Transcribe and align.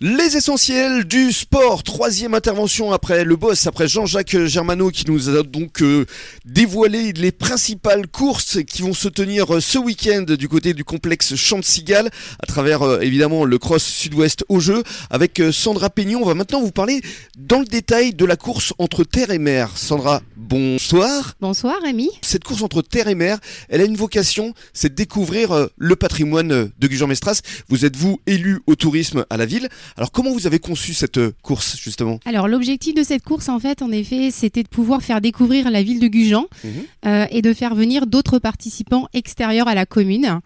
Les 0.00 0.36
essentiels 0.36 1.02
du 1.02 1.32
sport, 1.32 1.82
troisième 1.82 2.32
intervention 2.34 2.92
après 2.92 3.24
le 3.24 3.34
boss, 3.34 3.66
après 3.66 3.88
Jean-Jacques 3.88 4.44
Germano 4.44 4.90
qui 4.90 5.04
nous 5.10 5.28
a 5.28 5.42
donc 5.42 5.82
euh, 5.82 6.06
dévoilé 6.44 7.12
les 7.14 7.32
principales 7.32 8.06
courses 8.06 8.58
qui 8.62 8.82
vont 8.82 8.94
se 8.94 9.08
tenir 9.08 9.56
euh, 9.56 9.60
ce 9.60 9.76
week-end 9.76 10.22
du 10.22 10.48
côté 10.48 10.72
du 10.72 10.84
complexe 10.84 11.34
Champ 11.34 11.58
de 11.58 11.64
Cigale 11.64 12.10
à 12.40 12.46
travers 12.46 12.82
euh, 12.82 13.00
évidemment 13.00 13.44
le 13.44 13.58
cross 13.58 13.82
sud-ouest 13.82 14.44
au 14.48 14.60
jeu 14.60 14.84
avec 15.10 15.42
Sandra 15.50 15.90
Peignon. 15.90 16.20
On 16.22 16.26
va 16.26 16.34
maintenant 16.34 16.60
vous 16.60 16.70
parler 16.70 17.00
dans 17.36 17.58
le 17.58 17.66
détail 17.66 18.14
de 18.14 18.24
la 18.24 18.36
course 18.36 18.72
entre 18.78 19.02
terre 19.02 19.32
et 19.32 19.40
mer. 19.40 19.76
Sandra, 19.76 20.22
bonsoir. 20.36 21.34
Bonsoir 21.40 21.74
Rémi. 21.82 22.10
Cette 22.22 22.44
course 22.44 22.62
entre 22.62 22.82
terre 22.82 23.08
et 23.08 23.16
mer, 23.16 23.38
elle 23.68 23.80
a 23.80 23.84
une 23.84 23.96
vocation, 23.96 24.54
c'est 24.72 24.90
de 24.90 24.94
découvrir 24.94 25.70
le 25.76 25.96
patrimoine 25.96 26.70
de 26.78 26.86
Gujan-Mestras. 26.86 27.40
Vous 27.68 27.84
êtes 27.84 27.96
vous 27.96 28.20
élu 28.28 28.60
au 28.68 28.76
tourisme 28.76 29.26
à 29.28 29.36
la 29.36 29.44
ville. 29.44 29.68
Alors 29.96 30.12
comment 30.12 30.30
vous 30.32 30.46
avez 30.46 30.58
conçu 30.58 30.94
cette 30.94 31.18
euh, 31.18 31.32
course 31.42 31.76
justement? 31.78 32.20
Alors 32.24 32.46
l'objectif 32.48 32.94
de 32.94 33.02
cette 33.02 33.22
course 33.22 33.48
en 33.48 33.58
fait 33.58 33.82
en 33.82 33.90
effet 33.90 34.30
c'était 34.30 34.62
de 34.62 34.68
pouvoir 34.68 35.02
faire 35.02 35.20
découvrir 35.20 35.70
la 35.70 35.82
ville 35.82 36.00
de 36.00 36.08
Gujan 36.08 36.46
Mhm. 36.64 36.70
euh, 37.06 37.26
et 37.30 37.42
de 37.42 37.52
faire 37.52 37.74
venir 37.74 38.06
d'autres 38.06 38.38
participants 38.38 39.08
extérieurs 39.12 39.68
à 39.68 39.74
la 39.74 39.86
commune. 39.86 40.40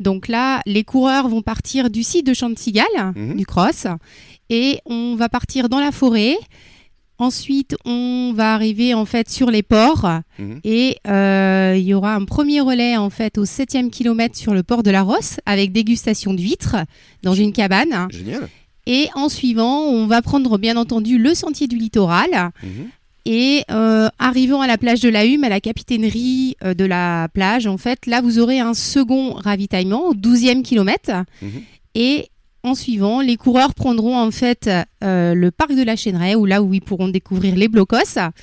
Donc 0.00 0.28
là 0.28 0.60
les 0.66 0.84
coureurs 0.84 1.28
vont 1.28 1.42
partir 1.42 1.90
du 1.90 2.02
site 2.02 2.26
de 2.26 2.34
Chantigal, 2.34 2.86
Mhm. 3.14 3.36
du 3.36 3.46
cross, 3.46 3.86
et 4.50 4.78
on 4.86 5.14
va 5.16 5.28
partir 5.28 5.68
dans 5.68 5.80
la 5.80 5.92
forêt. 5.92 6.36
Ensuite, 7.18 7.76
on 7.86 8.34
va 8.36 8.52
arriver 8.52 8.92
en 8.92 9.06
fait 9.06 9.30
sur 9.30 9.50
les 9.50 9.62
ports 9.62 10.06
Mhm. 10.38 10.60
et 10.64 10.98
euh, 11.08 11.74
il 11.74 11.84
y 11.84 11.94
aura 11.94 12.14
un 12.14 12.26
premier 12.26 12.60
relais 12.60 12.98
en 12.98 13.08
fait 13.08 13.38
au 13.38 13.46
7e 13.46 13.88
kilomètre 13.90 14.36
sur 14.36 14.52
le 14.52 14.62
port 14.62 14.82
de 14.82 14.90
la 14.90 15.00
Rosse 15.02 15.38
avec 15.46 15.72
dégustation 15.72 16.34
d'huîtres 16.34 16.76
dans 17.22 17.32
une 17.34 17.54
cabane. 17.54 18.06
Génial. 18.10 18.50
Et 18.86 19.08
en 19.14 19.28
suivant, 19.28 19.82
on 19.82 20.06
va 20.06 20.22
prendre 20.22 20.58
bien 20.58 20.76
entendu 20.76 21.18
le 21.18 21.34
sentier 21.34 21.66
du 21.66 21.76
littoral. 21.76 22.50
Mhm. 22.62 22.88
Et 23.28 23.64
euh, 23.72 24.08
arrivant 24.20 24.60
à 24.60 24.68
la 24.68 24.78
plage 24.78 25.00
de 25.00 25.08
la 25.08 25.26
Hume, 25.26 25.42
à 25.42 25.48
la 25.48 25.60
capitainerie 25.60 26.56
euh, 26.62 26.74
de 26.74 26.84
la 26.84 27.28
plage, 27.34 27.66
en 27.66 27.76
fait, 27.76 28.06
là, 28.06 28.20
vous 28.20 28.38
aurez 28.38 28.60
un 28.60 28.72
second 28.72 29.32
ravitaillement 29.32 30.06
au 30.06 30.14
12e 30.14 30.62
kilomètre. 30.62 31.10
Mhm. 31.42 31.62
Et 31.96 32.28
en 32.66 32.74
suivant, 32.74 33.20
les 33.20 33.36
coureurs 33.36 33.74
prendront 33.74 34.16
en 34.18 34.30
fait 34.30 34.68
euh, 35.04 35.34
le 35.34 35.50
parc 35.50 35.74
de 35.74 35.82
la 35.82 35.96
Chêneraie, 35.96 36.34
où 36.34 36.44
là 36.46 36.62
où 36.62 36.74
ils 36.74 36.80
pourront 36.82 37.08
découvrir 37.08 37.54
les 37.56 37.68
blocos. 37.68 37.96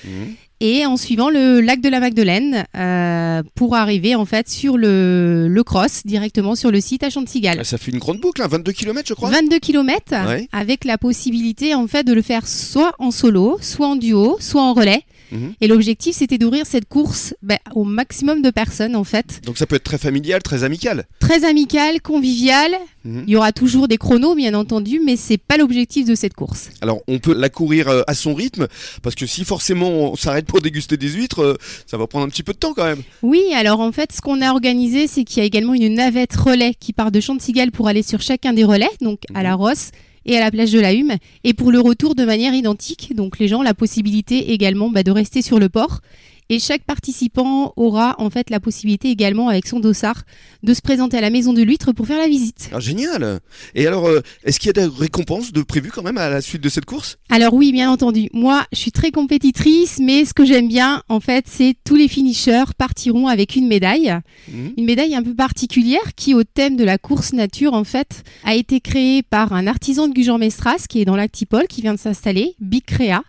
Mhm. 0.06 0.36
Et 0.66 0.86
en 0.86 0.96
suivant 0.96 1.30
le 1.30 1.60
lac 1.60 1.82
de 1.82 1.90
la 1.90 2.00
Magdeleine, 2.00 2.64
euh, 2.78 3.44
pour 3.54 3.76
arriver 3.76 4.16
en 4.16 4.24
fait 4.24 4.48
sur 4.48 4.78
le, 4.78 5.48
le 5.50 5.64
cross, 5.64 6.04
directement 6.06 6.56
sur 6.56 6.72
le 6.72 6.80
site 6.80 7.04
à 7.04 7.10
Chantigal. 7.10 7.66
Ça 7.66 7.78
fait 7.78 7.92
une 7.92 8.00
grande 8.00 8.20
boucle, 8.22 8.42
hein, 8.42 8.48
22 8.50 8.72
km 8.72 9.06
je 9.10 9.14
crois. 9.14 9.30
22 9.30 9.60
km 9.60 10.14
Ouais. 10.26 10.48
avec 10.54 10.86
la 10.86 10.98
possibilité 10.98 11.76
en 11.76 11.86
fait 11.88 12.04
de 12.06 12.14
le 12.14 12.22
faire 12.22 12.48
soit 12.48 12.94
en 13.00 13.12
solo, 13.12 13.58
soit 13.62 13.88
en 13.88 13.96
duo, 13.98 14.38
soit 14.40 14.62
en 14.62 14.74
relais. 14.74 15.02
Mhm. 15.34 15.54
Et 15.60 15.68
l'objectif 15.68 16.16
c'était 16.16 16.38
d'ouvrir 16.38 16.66
cette 16.66 16.88
course 16.88 17.34
ben, 17.42 17.58
au 17.76 17.84
maximum 17.84 18.42
de 18.42 18.52
personnes 18.52 18.96
en 18.96 19.04
fait. 19.04 19.42
Donc 19.46 19.58
ça 19.58 19.66
peut 19.66 19.76
être 19.76 19.84
très 19.84 19.98
familial, 19.98 20.42
très 20.42 20.64
amical. 20.64 21.06
Très 21.20 21.44
amical, 21.44 22.02
convivial. 22.02 22.72
Mhm. 23.04 23.24
Il 23.28 23.34
y 23.34 23.36
aura 23.36 23.52
toujours 23.52 23.88
des 23.88 23.98
chronos 23.98 24.36
bien 24.36 24.54
entendu, 24.54 25.02
mais 25.04 25.16
c'est 25.18 25.38
pas 25.38 25.58
l'objectif 25.58 26.06
de 26.06 26.16
cette 26.16 26.36
course. 26.36 26.70
Alors 26.82 27.02
on 27.08 27.20
peut 27.20 27.34
la 27.34 27.50
courir 27.50 27.90
euh, 27.90 28.02
à 28.08 28.14
son 28.14 28.34
rythme, 28.34 28.68
parce 29.02 29.16
que 29.16 29.26
si 29.26 29.44
forcément 29.44 29.90
on 29.90 30.16
s'arrête 30.16 30.46
pour 30.46 30.62
déguster 30.62 30.98
des 30.98 31.10
huîtres, 31.10 31.42
euh, 31.42 31.58
ça 31.88 31.98
va 31.98 32.08
prendre 32.08 32.26
un 32.26 32.30
petit 32.30 32.44
peu 32.44 32.54
de 32.54 32.60
temps 32.60 32.74
quand 32.74 32.86
même. 32.86 33.02
Oui, 33.24 33.42
alors 33.56 33.80
en 33.80 33.92
fait 33.92 34.12
ce 34.12 34.22
qu'on 34.22 34.42
a 34.42 34.52
organisé 34.52 35.08
c'est 35.08 35.24
qu'il 35.24 35.40
y 35.40 35.42
a 35.42 35.46
également 35.46 35.74
une 35.74 35.96
navette 35.96 36.36
relais 36.36 36.74
qui 36.80 36.94
part 36.94 37.12
de 37.12 37.20
Chantigal 37.20 37.72
pour 37.72 37.88
aller 37.88 38.04
sur 38.04 38.22
chacun 38.22 38.54
des 38.54 38.64
relais, 38.64 38.90
donc 39.02 39.22
à 39.34 39.44
la 39.44 39.56
Rosse 39.56 39.92
et 40.26 40.38
à 40.38 40.40
la 40.40 40.52
plage 40.52 40.72
de 40.72 40.80
la 40.80 40.94
Hume, 40.94 41.14
et 41.44 41.54
pour 41.54 41.72
le 41.72 41.80
retour 41.80 42.16
de 42.16 42.26
manière 42.26 42.54
identique. 42.54 43.14
Donc 43.16 43.40
les 43.40 43.48
gens 43.48 43.62
la 43.62 43.74
possibilité 43.74 44.52
également 44.52 44.90
bah, 44.90 45.04
de 45.04 45.12
rester 45.12 45.42
sur 45.42 45.60
le 45.60 45.70
port. 45.70 46.02
Et 46.50 46.60
chaque 46.60 46.84
participant 46.84 47.74
aura 47.76 48.16
en 48.20 48.30
fait 48.30 48.50
la 48.50 48.60
possibilité 48.60 49.10
également 49.10 49.50
avec 49.50 49.68
son 49.68 49.80
dossard 49.80 50.24
de 50.62 50.74
se 50.74 50.82
présenter 50.82 51.18
à 51.18 51.22
la 51.22 51.30
maison 51.30 51.54
de 51.54 51.62
l'huître 51.62 51.92
pour 51.92 52.08
faire 52.08 52.20
la 52.20 52.28
visite. 52.28 52.70
Ah, 52.74 52.80
génial 52.80 53.40
Et 53.76 53.88
alors, 53.88 54.08
euh, 54.08 54.22
est-ce 54.44 54.60
qu'il 54.60 54.68
y 54.68 54.70
a 54.70 54.74
des 54.74 54.86
récompenses 54.86 55.52
de 55.52 55.62
prévues 55.62 55.92
quand 55.92 56.04
même 56.04 56.18
à 56.18 56.30
la 56.30 56.42
suite 56.42 56.62
de 56.62 56.70
cette 56.70 56.86
course? 56.86 57.18
Alors 57.30 57.54
oui, 57.54 57.72
bien 57.72 57.92
entendu. 57.92 58.30
Moi, 58.34 58.66
je 58.72 58.78
suis 58.78 58.92
très 58.92 59.12
compétitrice, 59.12 60.00
mais 60.02 60.26
ce 60.26 60.34
que 60.34 60.46
j'aime 60.46 60.68
bien, 60.68 61.04
en 61.10 61.20
fait, 61.20 61.46
c'est 61.48 61.76
tous 61.84 61.96
les 61.96 62.08
finishers 62.08 62.66
partiront 62.78 63.28
avec 63.28 63.56
une 63.56 63.68
médaille. 63.68 64.14
Mhm. 64.52 64.74
Une 64.78 64.86
médaille 64.86 65.16
un 65.16 65.24
peu 65.24 65.36
particulière 65.36 66.14
qui, 66.16 66.34
au 66.34 66.44
thème 66.44 66.76
de 66.76 66.84
la 66.84 66.98
course 66.98 67.34
nature, 67.34 67.74
en 67.74 67.84
fait, 67.84 68.24
a 68.44 68.56
été 68.56 68.80
créée 68.80 69.24
par 69.24 69.54
un 69.54 69.68
artisan 69.68 70.08
de 70.08 70.14
Gujan-Mestras 70.14 70.86
qui 70.88 71.02
est 71.02 71.06
dans 71.06 71.16
l'Actipol, 71.16 71.68
qui 71.68 71.82
vient 71.82 71.94
de 71.94 72.00
s'installer, 72.00 72.56
Big 72.60 72.84
Créa. 72.86 73.24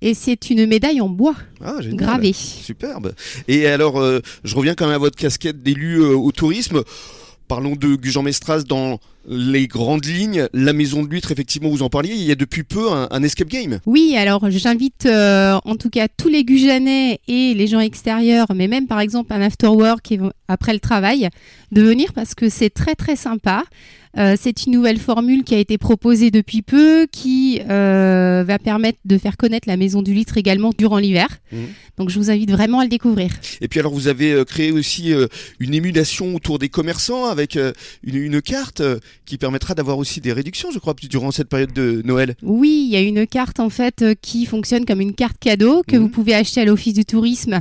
Et 0.00 0.14
c'est 0.14 0.50
une 0.50 0.66
médaille 0.66 1.00
en 1.00 1.08
bois, 1.08 1.34
Ah, 1.60 1.74
gravée. 1.82 2.32
Superbe. 2.32 3.12
Et 3.48 3.66
alors, 3.66 4.00
euh, 4.00 4.20
je 4.44 4.54
reviens 4.54 4.74
quand 4.74 4.86
même 4.86 4.94
à 4.94 4.98
votre 4.98 5.16
casquette 5.16 5.62
d'élu 5.62 5.96
euh, 6.00 6.14
au 6.16 6.30
tourisme. 6.30 6.82
Parlons 7.48 7.74
de 7.74 7.96
Gujan-Mestras 7.96 8.62
dans 8.62 9.00
les 9.28 9.66
grandes 9.68 10.06
lignes. 10.06 10.46
La 10.52 10.72
maison 10.72 11.02
de 11.02 11.08
l'huître, 11.08 11.30
effectivement, 11.32 11.68
vous 11.68 11.82
en 11.82 11.90
parliez. 11.90 12.14
Il 12.14 12.22
y 12.24 12.32
a 12.32 12.34
depuis 12.34 12.62
peu 12.64 12.90
un, 12.90 13.08
un 13.10 13.22
escape 13.22 13.48
game. 13.48 13.78
Oui, 13.86 14.16
alors 14.16 14.50
j'invite 14.50 15.06
euh, 15.06 15.58
en 15.64 15.76
tout 15.76 15.90
cas 15.90 16.08
tous 16.08 16.28
les 16.28 16.44
Gujanais 16.44 17.20
et 17.28 17.54
les 17.54 17.66
gens 17.66 17.80
extérieurs, 17.80 18.48
mais 18.54 18.68
même 18.68 18.86
par 18.86 19.00
exemple 19.00 19.32
un 19.32 19.40
after 19.42 19.68
work 19.68 20.10
et- 20.12 20.20
après 20.48 20.72
le 20.72 20.80
travail, 20.80 21.28
de 21.72 21.82
venir 21.82 22.12
parce 22.14 22.34
que 22.34 22.48
c'est 22.48 22.70
très 22.70 22.94
très 22.94 23.16
sympa. 23.16 23.64
Euh, 24.16 24.36
c'est 24.40 24.64
une 24.64 24.72
nouvelle 24.72 24.98
formule 24.98 25.44
qui 25.44 25.54
a 25.54 25.58
été 25.58 25.76
proposée 25.76 26.30
depuis 26.30 26.62
peu, 26.62 27.06
qui 27.12 27.60
euh, 27.68 28.42
va 28.44 28.58
permettre 28.58 28.98
de 29.04 29.18
faire 29.18 29.36
connaître 29.36 29.68
la 29.68 29.76
maison 29.76 30.00
du 30.00 30.14
litre 30.14 30.38
également 30.38 30.72
durant 30.76 30.96
l'hiver. 30.96 31.28
Mhm. 31.52 31.66
Donc 31.98 32.08
je 32.08 32.18
vous 32.18 32.30
invite 32.30 32.50
vraiment 32.50 32.80
à 32.80 32.84
le 32.84 32.88
découvrir. 32.88 33.30
Et 33.60 33.68
puis 33.68 33.78
alors, 33.78 33.92
vous 33.92 34.08
avez 34.08 34.42
créé 34.46 34.72
aussi 34.72 35.12
une 35.60 35.74
émulation 35.74 36.34
autour 36.34 36.58
des 36.58 36.70
commerçants 36.70 37.26
avec 37.26 37.56
une, 38.02 38.16
une 38.16 38.40
carte 38.40 38.82
qui 39.26 39.38
permettra 39.38 39.74
d'avoir 39.74 39.98
aussi 39.98 40.20
des 40.20 40.32
réductions, 40.32 40.70
je 40.72 40.78
crois, 40.78 40.94
durant 41.08 41.30
cette 41.30 41.48
période 41.48 41.72
de 41.72 42.02
Noël. 42.04 42.34
Oui, 42.42 42.84
il 42.86 42.92
y 42.92 42.96
a 42.96 43.00
une 43.00 43.26
carte 43.26 43.60
en 43.60 43.70
fait 43.70 44.02
euh, 44.02 44.14
qui 44.20 44.46
fonctionne 44.46 44.84
comme 44.84 45.00
une 45.00 45.14
carte 45.14 45.36
cadeau 45.38 45.82
que 45.86 45.96
Mhm. 45.96 46.02
vous 46.02 46.08
pouvez 46.08 46.34
acheter 46.34 46.60
à 46.60 46.64
l'office 46.64 46.94
du 46.94 47.04
tourisme 47.04 47.60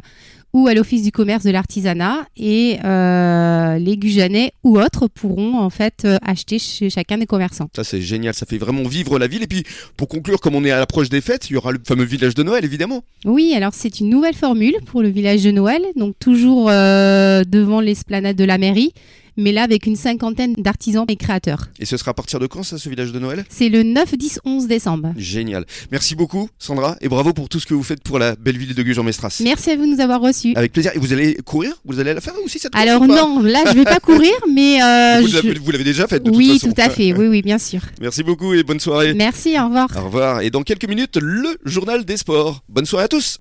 ou 0.53 0.67
à 0.67 0.73
l'office 0.73 1.03
du 1.03 1.11
commerce 1.11 1.43
de 1.43 1.51
l'artisanat 1.51 2.25
et 2.37 2.77
euh, 2.83 3.77
les 3.79 3.97
Gujanais 3.97 4.53
ou 4.63 4.79
autres 4.79 5.07
pourront 5.07 5.57
en 5.59 5.69
fait 5.69 6.03
euh, 6.05 6.17
acheter 6.21 6.57
chez 6.57 6.89
chacun 6.89 7.17
des 7.17 7.25
commerçants. 7.25 7.67
Ça, 7.75 7.83
c'est 7.83 8.01
génial. 8.01 8.33
Ça 8.33 8.45
fait 8.45 8.57
vraiment 8.57 8.83
vivre 8.83 9.19
la 9.19 9.27
ville. 9.27 9.43
Et 9.43 9.47
puis, 9.47 9.63
pour 9.97 10.07
conclure, 10.07 10.39
comme 10.39 10.55
on 10.55 10.63
est 10.63 10.71
à 10.71 10.79
l'approche 10.79 11.09
des 11.09 11.21
fêtes, 11.21 11.49
il 11.49 11.53
y 11.53 11.57
aura 11.57 11.71
le 11.73 11.79
fameux 11.85 12.05
village 12.05 12.33
de 12.33 12.43
Noël, 12.43 12.63
évidemment. 12.63 13.03
Oui, 13.25 13.53
alors 13.55 13.73
c'est 13.73 13.99
une 13.99 14.09
nouvelle 14.09 14.35
formule 14.35 14.75
pour 14.85 15.01
le 15.01 15.09
village 15.09 15.43
de 15.43 15.51
Noël, 15.51 15.81
donc 15.95 16.15
toujours 16.17 16.69
euh, 16.69 17.43
devant 17.43 17.81
l'esplanade 17.81 18.37
de 18.37 18.43
la 18.45 18.57
mairie, 18.57 18.93
mais 19.37 19.51
là 19.51 19.63
avec 19.63 19.85
une 19.85 19.95
cinquantaine 19.95 20.53
d'artisans 20.57 21.05
et 21.07 21.15
créateurs. 21.15 21.67
Et 21.79 21.85
ce 21.85 21.95
sera 21.97 22.11
à 22.11 22.13
partir 22.13 22.39
de 22.39 22.47
quand, 22.47 22.63
ça, 22.63 22.77
ce 22.77 22.89
village 22.89 23.11
de 23.11 23.19
Noël? 23.19 23.45
C'est 23.49 23.69
le 23.69 23.83
9, 23.83 24.15
10, 24.17 24.39
11 24.45 24.67
décembre. 24.67 25.13
Génial. 25.17 25.65
Merci 25.91 26.15
beaucoup, 26.15 26.49
Sandra, 26.59 26.95
et 27.01 27.07
bravo 27.09 27.33
pour 27.33 27.49
tout 27.49 27.59
ce 27.59 27.65
que 27.65 27.73
vous 27.73 27.83
faites 27.83 28.01
pour 28.03 28.19
la 28.19 28.35
belle 28.35 28.57
ville 28.57 28.73
de 28.75 28.83
Gujan-Mestras. 28.83 29.39
Merci 29.43 29.71
à 29.71 29.75
vous 29.77 29.85
de 29.85 29.91
nous 29.95 29.99
avoir 30.01 30.21
reçus. 30.21 30.53
Avec 30.55 30.73
plaisir. 30.73 30.91
Et 30.95 30.99
vous 30.99 31.13
allez 31.13 31.35
courir? 31.45 31.73
Vous 31.85 31.99
allez 31.99 32.13
la 32.13 32.21
faire 32.21 32.33
aussi 32.43 32.59
cette 32.59 32.75
Alors 32.75 33.05
non, 33.07 33.41
là 33.41 33.63
je 33.67 33.73
vais 33.73 33.83
pas 33.83 33.99
courir, 34.01 34.31
mais 34.53 34.81
euh, 34.81 35.21
Vous 35.21 35.27
je- 35.27 35.35
l'avez- 35.35 35.59
vous 35.59 35.71
l'avez 35.71 35.83
déjà 35.83 36.07
faite 36.07 36.23
oui, 36.25 36.47
toute 36.59 36.61
façon. 36.61 36.73
tout 36.73 36.81
à 36.81 36.89
fait. 36.89 37.13
Oui, 37.17 37.27
oui, 37.27 37.41
bien 37.41 37.57
sûr. 37.57 37.81
Merci 38.01 38.23
beaucoup 38.23 38.53
et 38.53 38.63
bonne 38.63 38.79
soirée. 38.79 39.13
Merci, 39.13 39.57
au 39.59 39.65
revoir. 39.65 39.87
Au 39.97 40.05
revoir. 40.05 40.41
Et 40.41 40.49
dans 40.49 40.61
quelques 40.63 40.87
minutes, 40.87 41.17
le 41.21 41.57
journal 41.65 42.05
des 42.05 42.17
sports. 42.17 42.63
Bonne 42.69 42.85
soirée 42.85 43.05
à 43.05 43.07
tous. 43.07 43.37